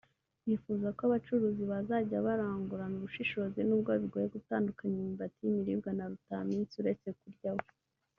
Bifuza 0.47 0.87
ko 0.97 1.01
abacuruzi 1.07 1.63
bazajya 1.71 2.25
barangurana 2.27 2.95
ubushishozi 2.97 3.59
nubwo 3.63 3.89
bigoye 4.01 4.27
gutandukanya 4.35 4.93
imyumbati 4.97 5.37
y’imiribwa 5.41 5.89
na 5.97 6.05
rutamisi 6.11 6.75
uretse 6.81 7.09
kuryaho 7.19 7.63